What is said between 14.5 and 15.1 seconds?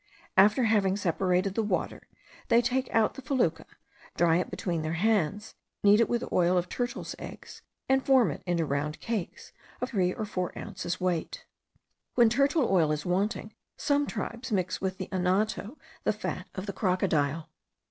mix with the